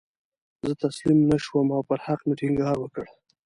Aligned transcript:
زه 0.65 0.73
تسلیم 0.83 1.19
نه 1.31 1.37
شوم 1.45 1.67
او 1.75 1.81
پر 1.89 1.99
حق 2.05 2.19
مې 2.27 2.33
ټینګار 2.39 2.75
وکړ. 2.79 3.05